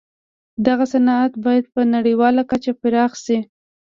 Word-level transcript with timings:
دغه 0.67 0.85
صنعت 0.93 1.33
بايد 1.45 1.65
په 1.73 1.81
نړيواله 1.95 2.41
کچه 2.51 2.71
پراخ 2.81 3.11
شي. 3.23 3.37